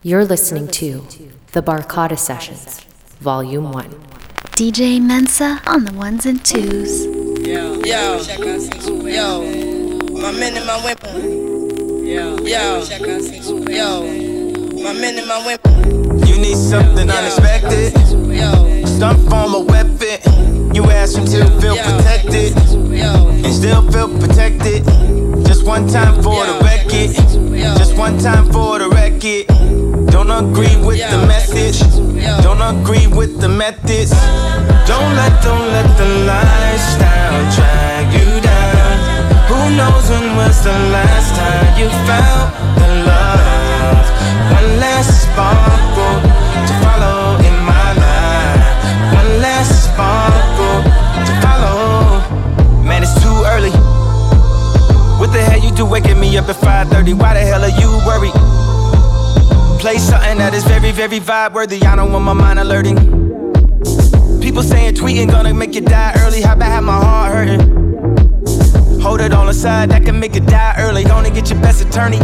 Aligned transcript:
You're 0.00 0.24
listening 0.24 0.68
to 0.68 1.04
The 1.50 1.60
Barcada 1.60 2.16
Sessions, 2.16 2.80
Volume 3.18 3.72
1. 3.72 3.90
DJ 4.54 5.02
Mensa 5.02 5.60
on 5.66 5.84
the 5.86 5.92
ones 5.92 6.24
and 6.24 6.44
twos. 6.44 7.04
Yo, 7.44 7.82
yo, 7.82 8.20
yo, 9.08 9.40
my 10.22 10.30
men 10.30 10.56
and 10.56 10.66
my 10.66 10.78
women. 10.84 12.06
Yo, 12.06 12.38
yo, 12.38 12.84
yo, 13.68 14.02
my 14.84 14.92
men 14.92 15.18
and 15.18 15.26
my 15.26 15.44
women. 15.44 16.26
You 16.28 16.38
need 16.38 16.56
something 16.56 17.10
unexpected. 17.10 17.92
Yo, 18.32 18.84
Some 19.00 19.28
form 19.28 19.56
of 19.56 19.66
weapon. 19.66 20.72
You 20.76 20.84
ask 20.92 21.16
him 21.18 21.24
to 21.26 21.60
feel 21.60 21.74
protected 21.76 22.56
and 22.56 23.52
still 23.52 23.82
feel 23.90 24.08
protected. 24.20 24.86
One 25.68 25.86
time 25.86 26.14
for 26.22 26.46
the 26.46 26.58
record. 26.64 27.12
Just 27.76 27.94
one 27.98 28.16
time 28.18 28.50
for 28.50 28.78
the 28.78 28.88
record. 28.88 29.46
Don't 30.10 30.30
agree 30.30 30.76
with 30.80 30.98
the 31.10 31.20
message. 31.28 31.78
Don't 32.42 32.62
agree 32.62 33.06
with 33.06 33.38
the 33.38 33.50
methods. 33.50 34.12
Don't 34.88 35.12
let, 35.14 35.44
don't 35.44 35.68
let 35.76 35.88
the 35.98 36.08
lifestyle 36.24 37.44
drag 37.52 38.14
you 38.16 38.40
down. 38.40 38.96
Who 39.52 39.76
knows 39.76 40.08
when 40.08 40.36
was 40.40 40.64
the 40.64 40.72
last 40.72 41.36
time 41.36 41.78
you 41.78 41.90
felt 42.08 42.48
the 42.80 42.88
love? 43.04 44.08
One 44.56 44.80
last 44.80 45.28
sparkle 45.28 46.16
oh, 46.16 46.64
to 46.64 46.74
follow 46.80 47.44
in 47.44 47.56
my 47.68 47.88
life. 47.92 49.12
One 49.20 49.42
last 49.44 49.84
sparkle 49.84 50.57
you 55.62 55.70
do 55.70 55.84
waking 55.84 56.20
me 56.20 56.36
up 56.38 56.48
at 56.48 56.56
5:30? 56.56 57.14
Why 57.14 57.34
the 57.34 57.40
hell 57.40 57.62
are 57.62 57.76
you 57.80 57.90
worried? 58.06 58.34
Play 59.80 59.98
something 59.98 60.38
that 60.38 60.54
is 60.54 60.64
very, 60.64 60.92
very 60.92 61.20
vibe 61.20 61.52
worthy. 61.52 61.82
I 61.84 61.96
don't 61.96 62.12
want 62.12 62.24
my 62.24 62.32
mind 62.32 62.58
alerting. 62.58 62.96
People 64.40 64.62
saying 64.62 64.94
tweeting 64.94 65.30
gonna 65.30 65.54
make 65.54 65.74
you 65.74 65.80
die 65.80 66.12
early. 66.18 66.42
How 66.42 66.54
about 66.54 66.70
have 66.70 66.84
my 66.84 66.94
heart 66.94 67.32
hurting? 67.32 67.60
Hold 69.00 69.20
it 69.20 69.32
on 69.32 69.46
the 69.46 69.54
side, 69.54 69.90
that 69.90 70.04
can 70.04 70.18
make 70.18 70.34
you 70.34 70.40
die 70.40 70.74
early. 70.78 71.04
Gonna 71.04 71.30
get 71.30 71.48
your 71.50 71.60
best 71.60 71.80
attorney. 71.80 72.18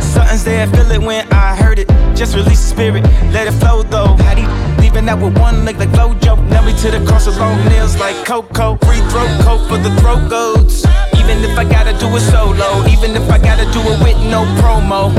Something's 0.00 0.44
there, 0.44 0.66
feel 0.68 0.90
it 0.90 1.02
when 1.02 1.26
I 1.32 1.54
heard 1.54 1.78
it. 1.78 1.88
Just 2.14 2.34
release 2.34 2.62
the 2.62 2.68
spirit, 2.68 3.04
let 3.32 3.46
it 3.46 3.52
flow 3.60 3.82
though. 3.82 4.16
How 4.24 4.34
do 4.34 4.42
you 4.42 4.48
leaving 4.80 5.08
out 5.08 5.20
with 5.20 5.38
one 5.38 5.64
leg 5.64 5.78
like 5.78 5.90
Flojo? 5.90 6.36
Nail 6.48 6.64
me 6.64 6.72
to 6.82 6.90
the 6.90 7.04
cross 7.06 7.26
with 7.26 7.38
long 7.38 7.62
nails 7.68 7.96
like 7.98 8.16
Coco. 8.24 8.76
Free 8.86 9.02
throw 9.10 9.26
coat 9.44 9.68
for 9.68 9.78
the 9.78 9.90
throat 10.00 10.28
goats. 10.30 10.86
Even 11.30 11.48
if 11.48 11.56
I 11.56 11.62
gotta 11.62 11.92
do 11.92 12.08
it 12.16 12.20
solo, 12.22 12.84
even 12.88 13.14
if 13.14 13.30
I 13.30 13.38
gotta 13.38 13.64
do 13.72 13.78
it 13.92 14.02
with 14.02 14.18
no 14.28 14.42
promo. 14.58 15.14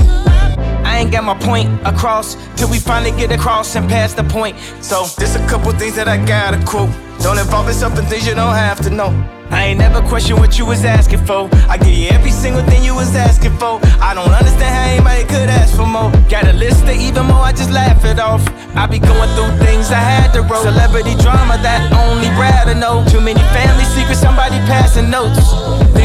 I 0.83 0.97
ain't 0.99 1.11
got 1.11 1.23
my 1.23 1.37
point 1.39 1.69
across 1.87 2.35
till 2.57 2.69
we 2.69 2.79
finally 2.79 3.11
get 3.11 3.31
across 3.31 3.75
and 3.77 3.87
pass 3.89 4.13
the 4.13 4.25
point. 4.25 4.57
So 4.81 5.05
there's 5.17 5.35
a 5.35 5.47
couple 5.47 5.71
things 5.71 5.95
that 5.95 6.09
I 6.09 6.17
gotta 6.17 6.59
quote. 6.65 6.89
Don't 7.23 7.37
involve 7.37 7.67
yourself 7.67 7.97
in 7.97 8.03
things 8.05 8.27
you 8.27 8.35
don't 8.35 8.55
have 8.55 8.81
to 8.81 8.89
know. 8.89 9.09
I 9.51 9.67
ain't 9.67 9.79
never 9.79 10.01
question 10.01 10.35
what 10.35 10.59
you 10.59 10.65
was 10.65 10.83
asking 10.83 11.25
for. 11.25 11.49
I 11.69 11.77
give 11.77 11.95
you 11.95 12.09
every 12.09 12.31
single 12.31 12.63
thing 12.63 12.83
you 12.83 12.93
was 12.93 13.15
asking 13.15 13.55
for. 13.57 13.79
I 14.01 14.13
don't 14.13 14.31
understand 14.31 14.75
how 14.75 14.91
anybody 14.91 15.23
could 15.23 15.47
ask 15.47 15.75
for 15.77 15.87
more. 15.87 16.11
Got 16.27 16.47
a 16.47 16.53
list 16.53 16.83
of 16.83 16.95
even 16.95 17.25
more, 17.25 17.39
I 17.39 17.53
just 17.53 17.71
laugh 17.71 18.03
it 18.03 18.19
off. 18.19 18.43
I 18.75 18.85
be 18.85 18.99
going 18.99 19.29
through 19.35 19.51
things 19.65 19.91
I 19.91 19.99
had 19.99 20.33
to 20.33 20.41
roll. 20.41 20.63
Celebrity 20.63 21.15
drama 21.23 21.55
that 21.63 21.91
only 21.93 22.27
Brad 22.35 22.67
to 22.67 22.75
know. 22.75 23.05
Too 23.07 23.21
many 23.21 23.41
family 23.55 23.85
secrets, 23.95 24.19
somebody 24.19 24.55
passing 24.67 25.09
notes. 25.09 25.39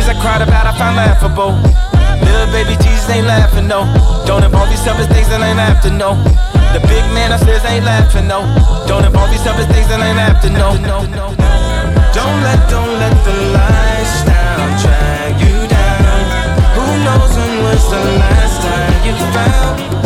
Things 0.06 0.18
I 0.18 0.22
cried 0.22 0.42
about, 0.42 0.66
I 0.70 0.78
found 0.78 0.94
laughable. 0.94 1.50
Little 2.22 2.46
baby 2.54 2.78
Jesus 2.78 3.10
ain't 3.10 3.26
laughing, 3.26 3.66
no. 3.66 3.82
Don't 4.24 4.44
involve 4.44 4.70
yourself 4.70 5.00
in 5.00 5.08
things 5.10 5.26
that 5.34 5.42
ain't 5.42 5.58
to 5.82 5.90
know. 5.90 6.14
The 6.70 6.78
big 6.86 7.02
man 7.10 7.32
upstairs 7.32 7.64
ain't 7.66 7.84
laughing, 7.84 8.28
no. 8.28 8.46
Don't 8.86 9.04
involve 9.04 9.32
yourself 9.32 9.58
in 9.58 9.66
things 9.66 9.88
that 9.90 9.98
ain't 9.98 10.14
to 10.46 10.50
know. 10.54 10.78
Don't 10.78 12.38
let, 12.46 12.70
don't 12.70 12.94
let 13.02 13.18
the 13.26 13.34
lifestyle 13.50 14.70
drag 14.78 15.42
you 15.42 15.66
down. 15.66 16.22
Who 16.78 16.86
knows 17.02 17.32
when 17.34 17.66
was 17.66 17.82
the 17.90 17.98
last 18.22 18.62
time 18.62 18.94
you 19.02 19.14
felt 19.34 20.05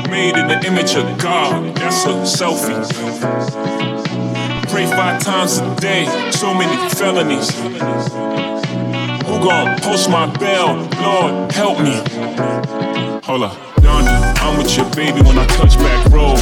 Made 0.09 0.37
in 0.37 0.47
the 0.47 0.65
image 0.65 0.95
of 0.95 1.17
God, 1.17 1.75
that's 1.75 2.05
a 2.05 2.09
selfie. 2.25 2.87
Pray 4.69 4.85
five 4.85 5.21
times 5.21 5.57
a 5.57 5.75
day, 5.75 6.05
so 6.31 6.53
many 6.53 6.77
felonies. 6.91 7.49
Who 9.25 9.39
gon' 9.39 9.79
post 9.79 10.09
my 10.09 10.27
bail? 10.37 10.75
Lord, 11.01 11.51
help 11.51 11.79
me. 11.79 12.01
Hold 13.23 13.43
up, 13.43 13.57
yonder, 13.83 14.11
I'm 14.41 14.57
with 14.57 14.75
your 14.75 14.89
baby 14.91 15.21
when 15.21 15.37
I 15.37 15.45
touch 15.47 15.77
back 15.77 16.09
road. 16.11 16.39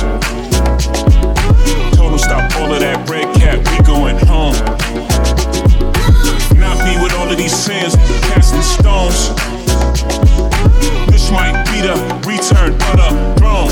Him 1.95 2.18
stop 2.18 2.56
all 2.56 2.74
of 2.74 2.80
that 2.80 3.09
red 3.09 3.33
cap, 3.36 3.59
we 3.71 3.86
going 3.86 4.18
home. 4.25 4.56
Not 6.59 6.77
me 6.83 7.01
with 7.01 7.13
all 7.13 7.30
of 7.30 7.38
these 7.38 7.56
sins, 7.56 7.95
casting 8.27 8.62
stones. 8.62 9.30
Might 11.31 11.61
be 11.69 11.81
the 11.81 11.93
return 12.25 12.73
of 12.73 12.93
the 12.97 13.09
throne. 13.37 13.69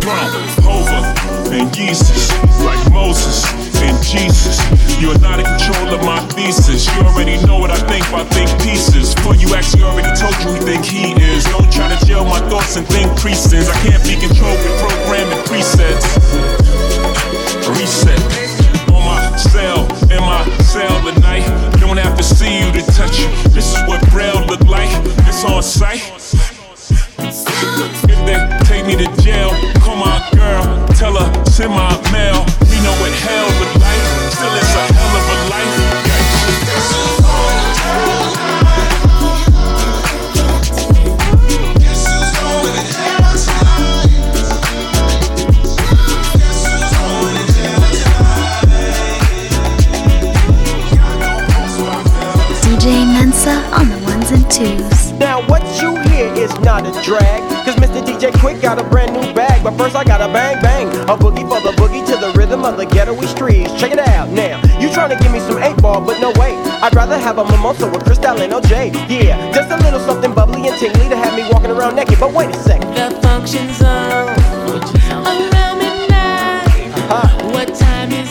Throne, 0.00 0.32
Hova, 0.60 1.00
and 1.52 1.72
Jesus, 1.72 2.30
like 2.60 2.80
Moses 2.92 3.44
and 3.80 3.96
Jesus. 4.04 4.60
You 5.00 5.10
are 5.10 5.18
not 5.18 5.40
in 5.40 5.46
control 5.46 5.94
of 5.94 6.04
my 6.04 6.20
thesis. 6.36 6.86
You 6.94 7.02
already 7.02 7.40
know 7.46 7.58
what 7.58 7.70
I 7.70 7.78
think 7.88 8.04
by 8.12 8.24
think 8.24 8.50
pieces. 8.60 9.14
For 9.24 9.34
you 9.34 9.54
actually 9.54 9.82
already 9.82 10.12
told 10.18 10.36
you 10.44 10.52
who 10.52 10.60
think 10.60 10.84
he 10.84 11.12
is. 11.32 11.44
Don't 11.44 11.72
try 11.72 11.88
to 11.88 12.06
jail 12.06 12.24
my 12.24 12.40
thoughts 12.50 12.76
and 12.76 12.86
think 12.88 13.08
precepts. 13.18 13.68
I 13.68 13.76
can't 13.88 14.04
be 14.04 14.16
controlled 14.20 14.60
with 14.60 14.76
programming 14.80 15.42
presets. 15.48 16.04
Reset 17.78 18.50
cell, 19.50 19.82
in 20.12 20.20
my 20.20 20.44
cell 20.60 20.94
tonight. 21.02 21.44
Don't 21.80 21.96
have 21.96 22.16
to 22.16 22.22
see 22.22 22.60
you 22.60 22.72
to 22.72 22.82
touch 22.92 23.18
you. 23.18 23.26
This 23.50 23.74
is 23.74 23.80
what 23.88 24.00
Braille 24.10 24.46
look 24.46 24.62
like 24.64 24.90
it's 25.42 25.50
on 25.50 25.62
sight. 25.62 26.02
If 27.18 28.18
they 28.26 28.36
take 28.66 28.84
me 28.86 28.96
to 28.96 29.22
jail, 29.22 29.50
call 29.80 29.96
my 29.96 30.28
girl, 30.34 30.86
tell 30.88 31.16
her, 31.16 31.44
send 31.46 31.72
my 31.72 31.90
mail. 32.12 32.44
We 32.68 32.76
know 32.82 32.92
what 33.00 33.12
hell 33.24 33.59
not 56.70 56.86
a 56.86 56.92
drag. 57.02 57.42
Cause 57.66 57.74
Mr. 57.82 58.00
DJ 58.00 58.30
Quik 58.30 58.62
got 58.62 58.78
a 58.78 58.84
brand 58.84 59.12
new 59.12 59.34
bag. 59.34 59.64
But 59.64 59.76
first 59.76 59.96
I 59.96 60.04
got 60.04 60.20
a 60.20 60.32
bang 60.32 60.62
bang. 60.62 60.86
A 61.10 61.16
boogie 61.16 61.42
for 61.50 61.60
the 61.66 61.74
boogie 61.74 62.06
to 62.06 62.16
the 62.16 62.30
rhythm 62.38 62.64
of 62.64 62.76
the 62.76 62.86
ghettoy 62.86 63.26
streets. 63.26 63.74
Check 63.74 63.90
it 63.90 63.98
out 63.98 64.28
now. 64.28 64.62
You 64.78 64.88
trying 64.94 65.10
to 65.10 65.18
give 65.20 65.32
me 65.32 65.40
some 65.40 65.58
8 65.60 65.82
ball, 65.82 66.00
but 66.00 66.20
no 66.20 66.30
way. 66.40 66.54
I'd 66.84 66.94
rather 66.94 67.18
have 67.18 67.38
a 67.38 67.44
mimosa 67.44 67.90
with 67.90 68.04
Cristal 68.04 68.40
and 68.40 68.52
OJ. 68.52 68.94
Yeah, 69.10 69.50
just 69.50 69.70
a 69.72 69.78
little 69.82 69.98
something 69.98 70.32
bubbly 70.32 70.68
and 70.68 70.78
tingly 70.78 71.08
to 71.08 71.16
have 71.16 71.34
me 71.34 71.42
walking 71.50 71.72
around 71.72 71.96
naked. 71.96 72.20
But 72.20 72.32
wait 72.32 72.54
a 72.54 72.58
sec. 72.62 72.80
The 72.80 73.18
function's 73.20 73.82
on. 73.82 74.28
Around 75.26 75.78
midnight. 75.82 76.86
Uh-huh. 77.10 77.50
What 77.50 77.74
time 77.74 78.12
is 78.12 78.29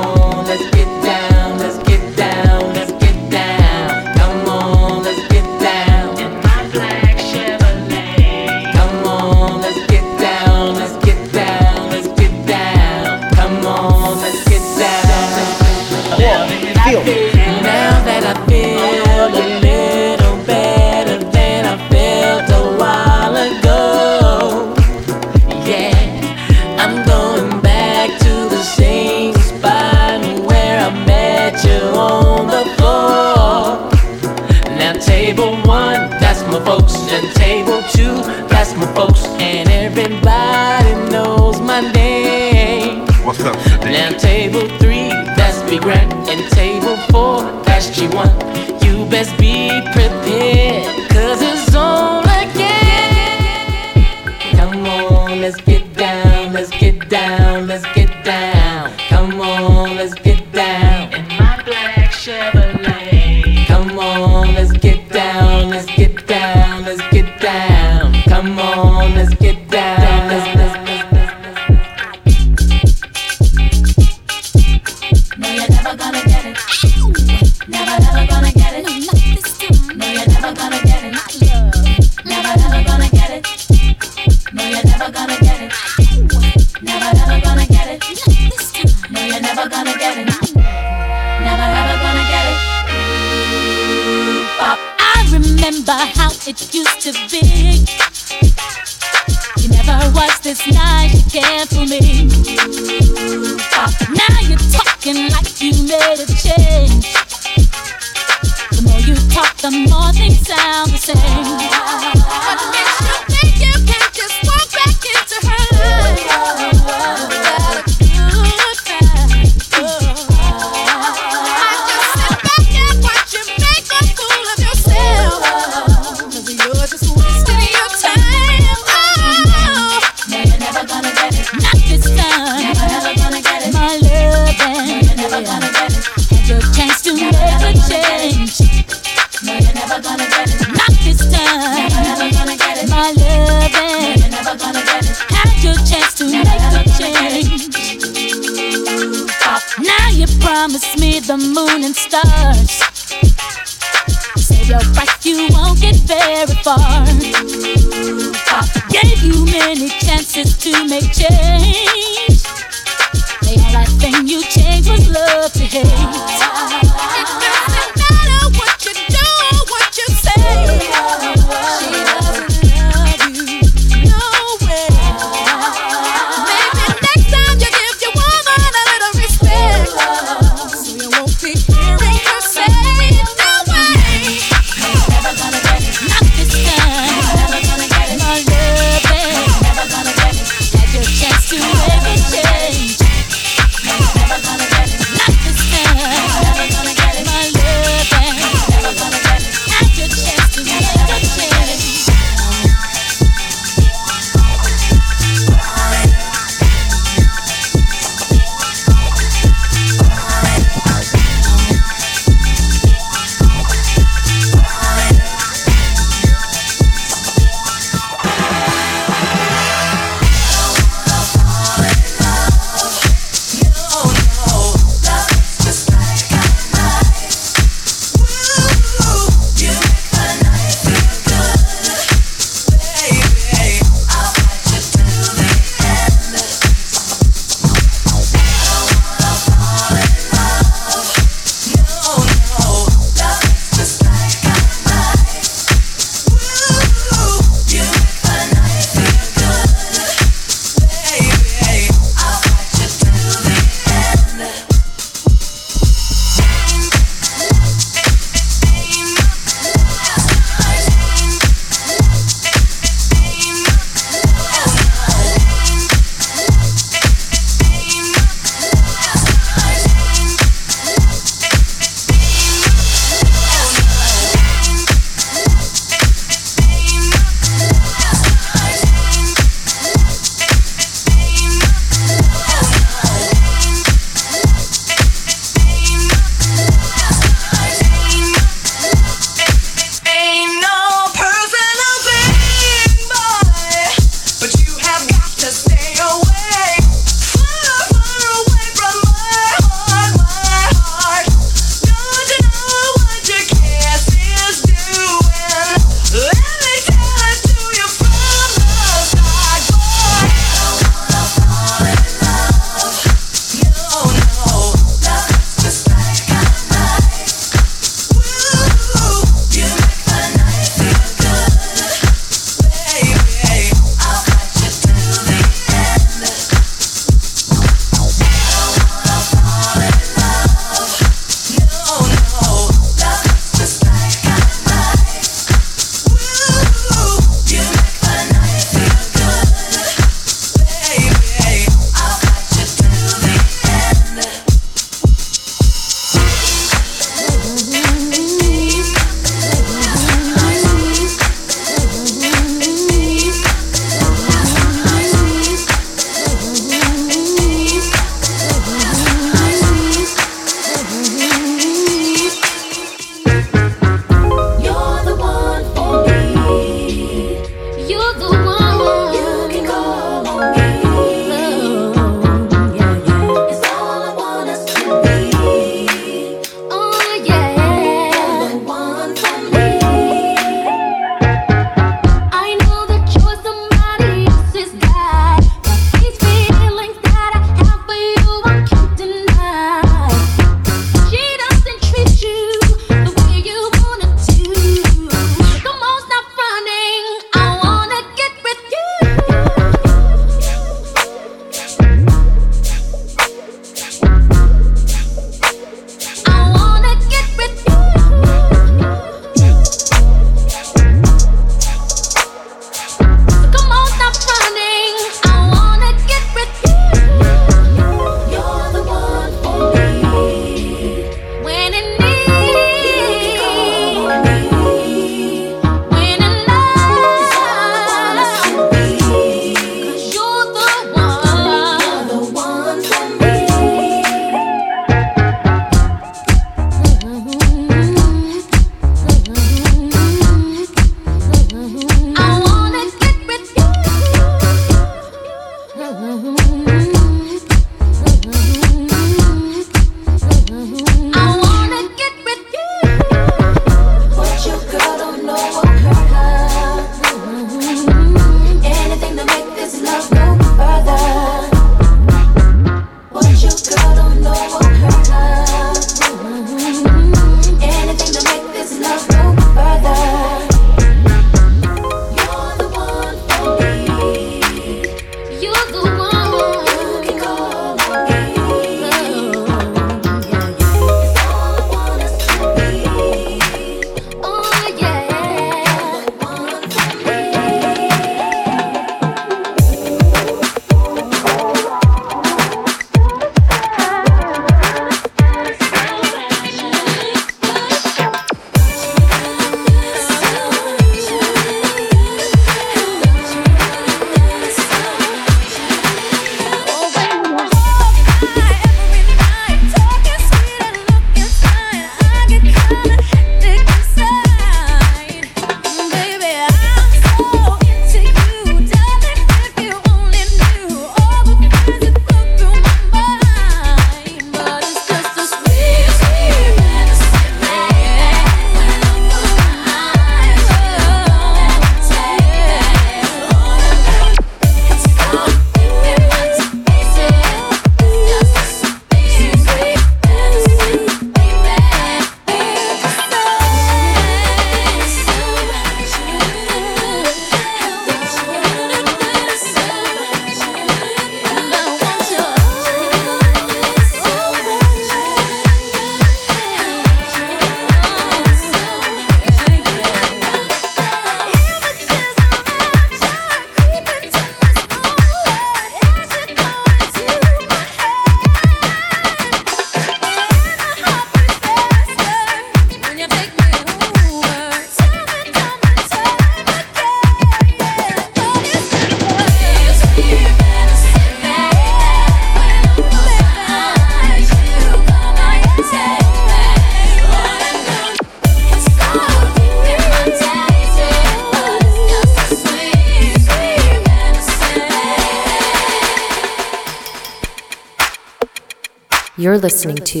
You're 599.20 599.36
listening 599.36 599.76
to 599.76 600.00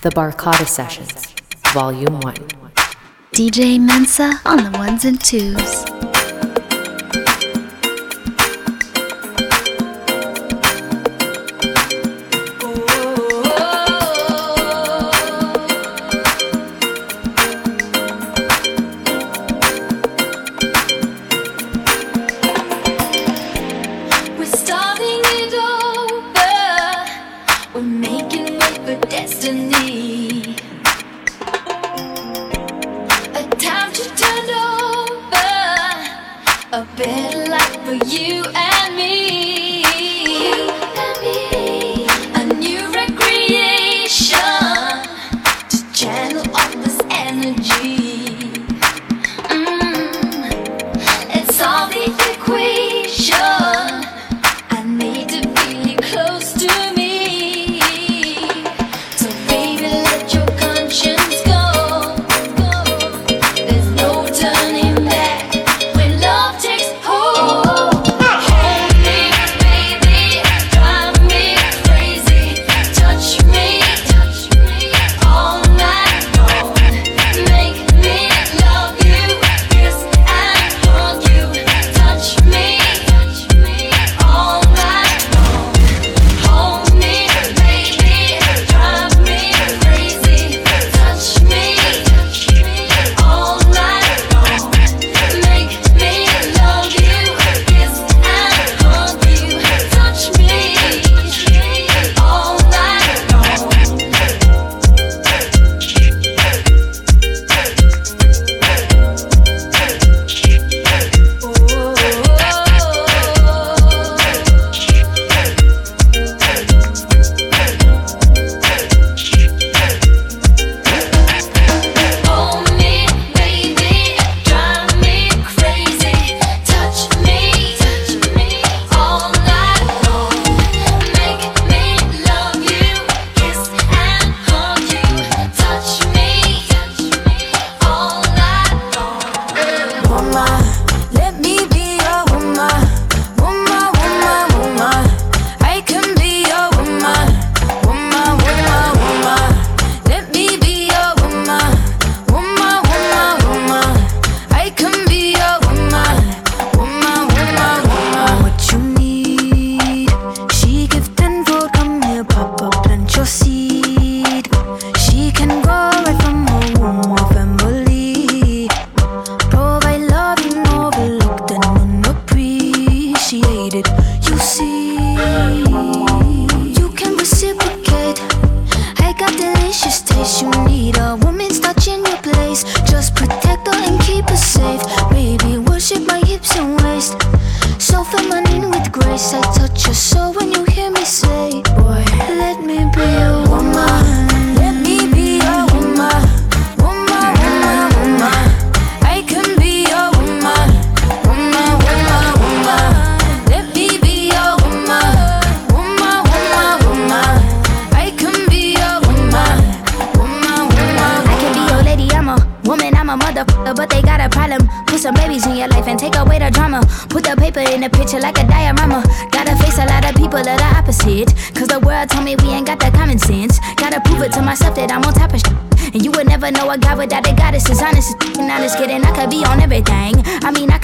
The 0.00 0.08
Barcada 0.14 0.66
Sessions, 0.66 1.34
Volume 1.74 2.18
1. 2.20 2.34
DJ 3.32 3.78
Mensa 3.78 4.40
on 4.46 4.72
the 4.72 4.78
ones 4.78 5.04
and 5.04 5.22
twos. 5.22 6.15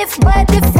if, 0.00 0.18
but 0.20 0.50
if 0.50 0.79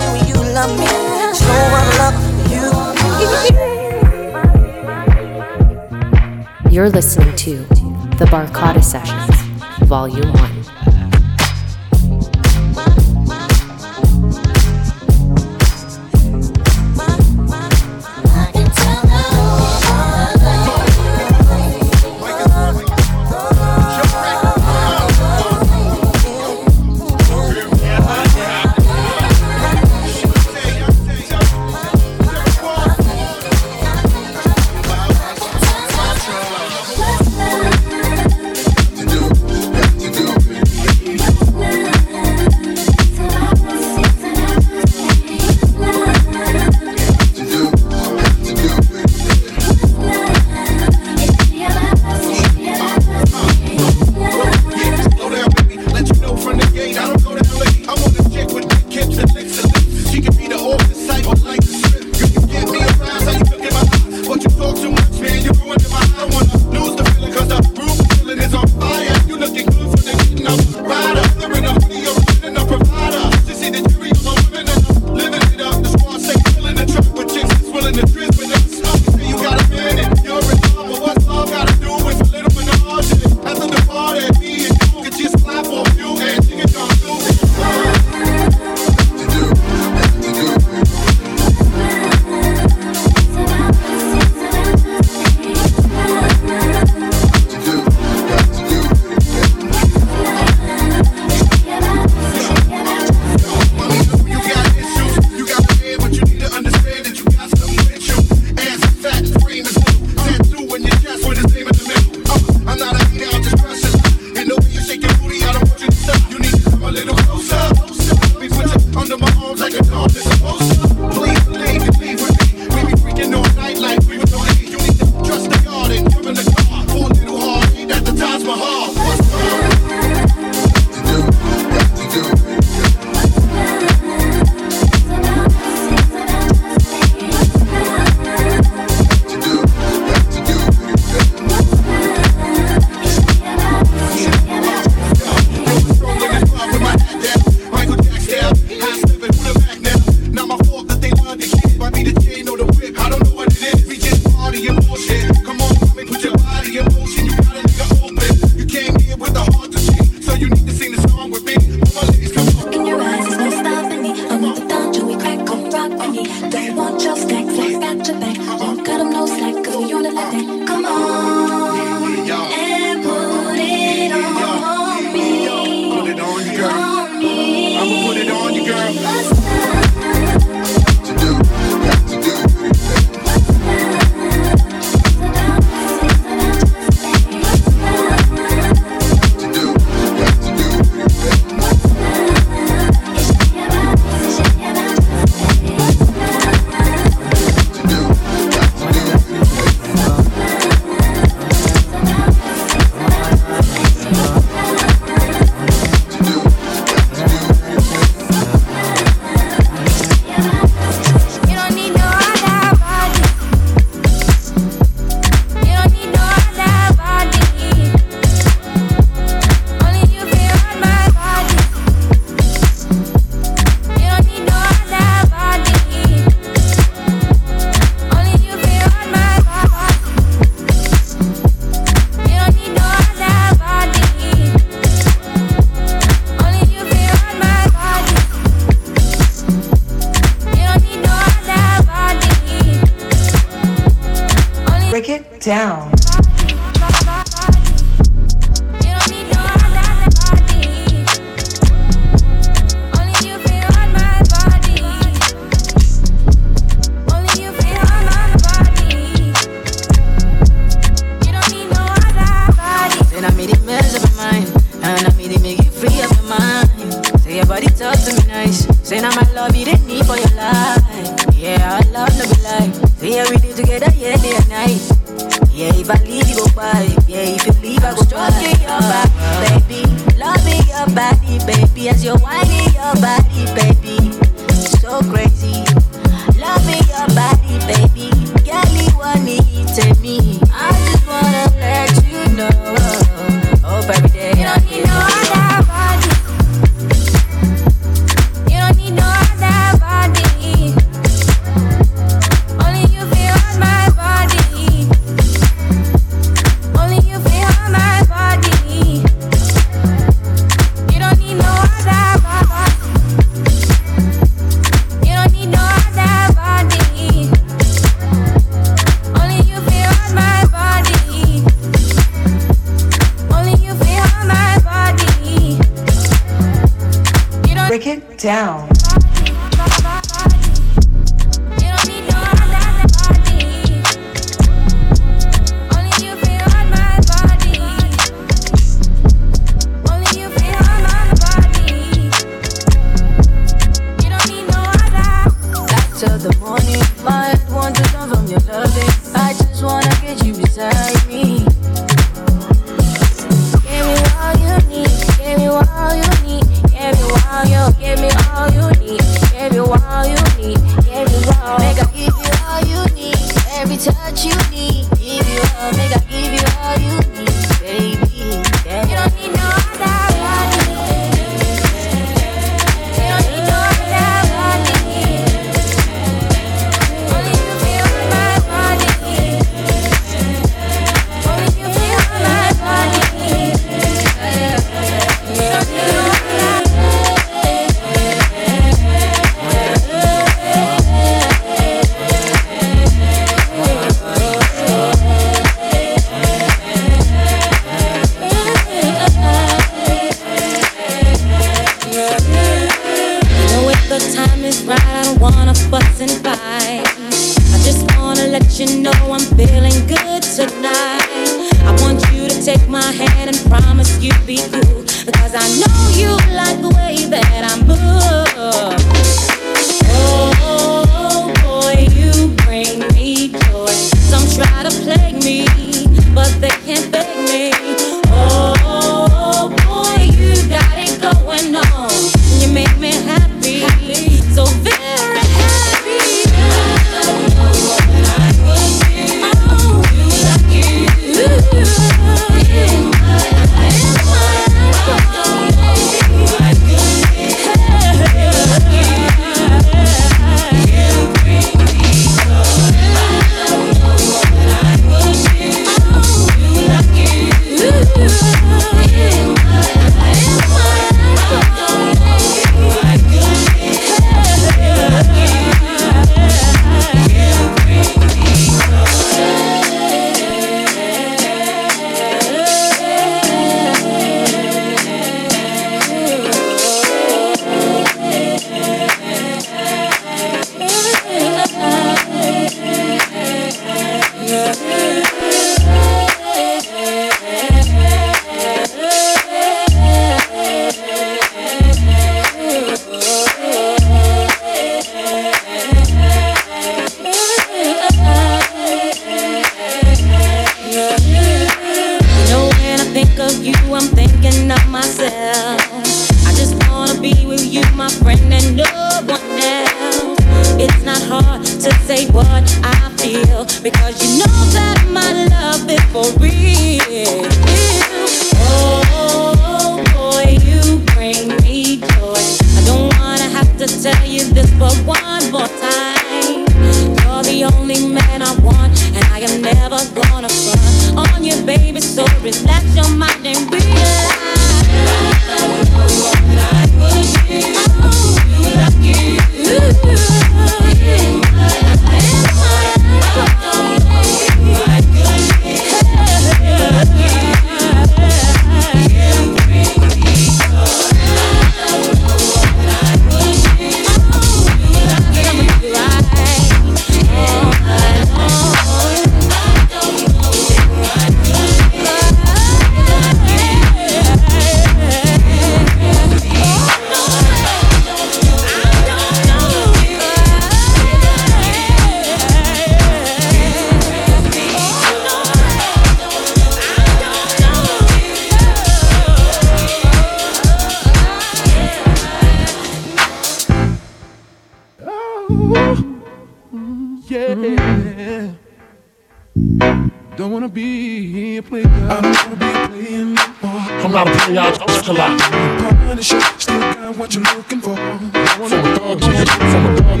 I 590.24 590.26
wanna 590.26 590.48
be 590.48 591.36
a 591.36 591.42
player. 591.42 591.66
I 591.66 592.00
wanna 592.00 592.36
be 592.36 592.46
a 592.46 592.68
player 592.68 593.04
no 593.04 593.26
more. 593.42 593.60
I'm 593.84 593.92
not 593.92 594.08
a 594.08 594.10
player, 594.10 594.40
I'm 594.40 594.54
just 594.54 594.88
a 594.88 594.92
lot. 594.94 595.20
Punisher, 595.20 596.18
still 596.38 596.60
got 596.60 596.96
what 596.96 597.14
you're 597.14 597.24
looking 597.24 597.60
for. 597.60 597.76
From 597.76 598.64
a 598.64 598.74
dog, 598.74 599.00
from 599.02 599.66
a 599.66 599.76
dog, 599.76 600.00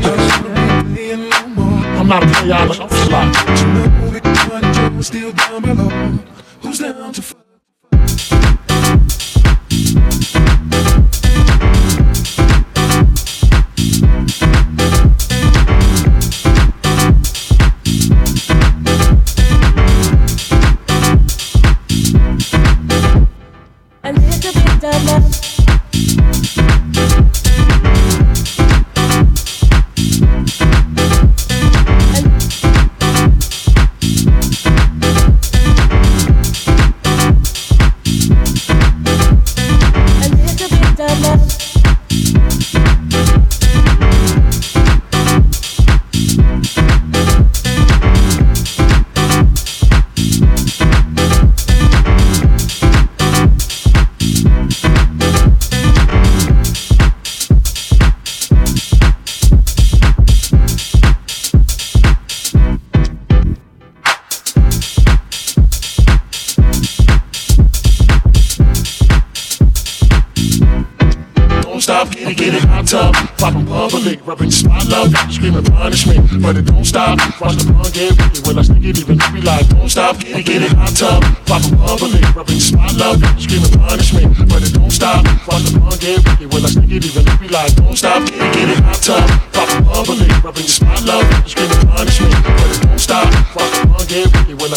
I'm 2.00 2.08
not 2.08 2.22
a 2.22 2.26
player, 2.26 2.54
I'm 2.54 2.68
just 2.68 2.80
a 2.80 3.10
lot. 3.10 3.13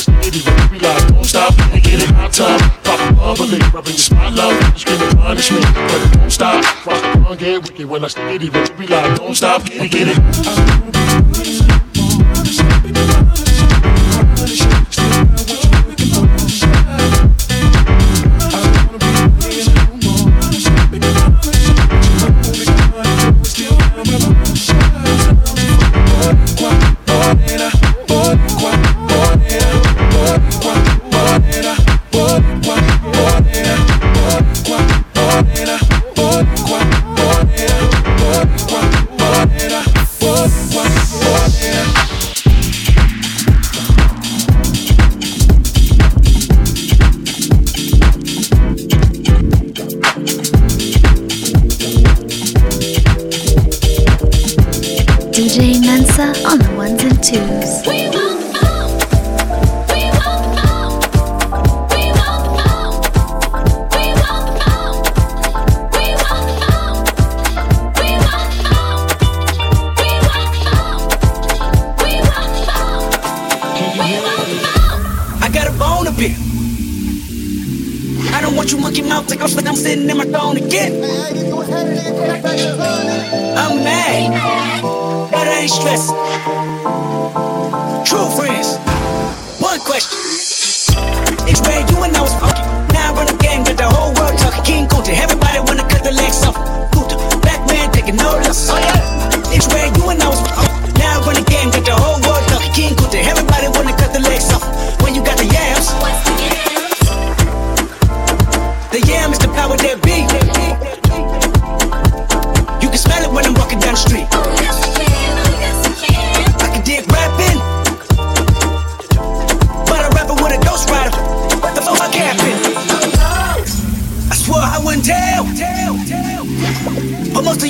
like 0.05 0.21
giddy 0.21 0.41
when 0.43 0.73
you 0.73 0.79
like 0.79 1.07
don't 1.07 1.23
stop 1.23 1.57
and 1.59 1.83
get 1.83 2.01
it 2.01 2.09
hot 2.11 2.33
time. 2.33 2.59
Pop 2.83 2.99
a 2.99 3.13
bubble, 3.13 3.47
rubbing 3.73 3.93
your 3.93 3.99
spot 3.99 4.33
love, 4.33 4.77
screaming 4.77 5.17
punish 5.17 5.51
me, 5.51 5.59
but 5.61 6.01
it 6.01 6.17
won't 6.17 6.31
stop. 6.31 6.85
Rock 6.85 7.01
the 7.01 7.19
wrong 7.19 7.37
get 7.37 7.63
wicked 7.63 7.85
when 7.85 8.05
I 8.05 8.07
giddy 8.09 8.49
when 8.49 8.81
you 8.81 8.87
like 8.87 9.17
don't 9.17 9.35
stop 9.35 9.61
and 9.71 9.89
get 9.89 10.07
it. 10.09 11.76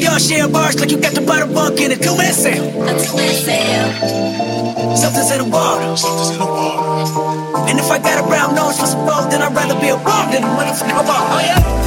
your 0.08 0.20
share 0.20 0.48
bars 0.48 0.80
like 0.80 0.92
you 0.92 1.00
got 1.00 1.14
the 1.14 1.22
bottom 1.22 1.54
bunk 1.54 1.80
in 1.80 1.92
it. 1.92 2.02
two 2.02 2.16
man 2.18 2.32
I'm 2.32 2.98
two 3.04 3.18
man. 3.46 4.96
Something's 4.96 5.32
in 5.32 5.40
the 5.44 5.50
water. 5.52 5.98
Something's 5.98 6.32
in 6.32 6.40
the 6.40 6.46
water. 6.46 7.70
And 7.70 7.80
if 7.80 7.92
I 7.92 8.00
got 8.00 8.24
a 8.24 8.28
brown 8.28 8.56
nose 8.56 8.80
for 8.80 8.88
some 8.88 9.06
gold, 9.06 9.32
then 9.32 9.42
I'd 9.42 9.54
rather 9.54 9.80
be 9.80 9.90
a 9.90 9.98
bum 9.98 10.32
than 10.32 10.44
a 10.44 10.48
motherfucker. 10.48 11.04
Oh 11.04 11.40
yeah. 11.44 11.87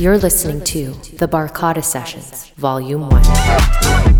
You're 0.00 0.16
listening 0.16 0.64
to 0.64 0.94
The 1.18 1.28
Barcada 1.28 1.84
Sessions, 1.84 2.52
Volume 2.56 3.10
1. 3.10 4.19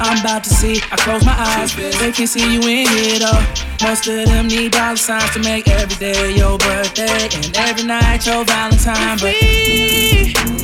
I'm 0.00 0.20
about 0.20 0.44
to 0.44 0.50
see. 0.50 0.80
I 0.90 0.96
close 0.96 1.24
my 1.24 1.34
eyes, 1.34 1.74
they 1.74 2.12
can 2.12 2.26
see 2.26 2.52
you 2.52 2.60
in 2.60 2.86
it 2.88 3.22
all. 3.22 3.42
Most 3.82 4.06
of 4.08 4.26
them 4.26 4.48
need 4.48 4.72
dollar 4.72 4.96
signs 4.96 5.30
to 5.34 5.40
make 5.40 5.68
every 5.68 5.96
day 5.96 6.36
your 6.36 6.58
birthday 6.58 7.28
and 7.32 7.56
every 7.56 7.84
night 7.84 8.26
your 8.26 8.44
Valentine. 8.44 9.18
But 9.20 10.57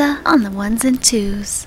On 0.00 0.42
the 0.42 0.50
ones 0.50 0.84
and 0.84 1.00
twos. 1.00 1.63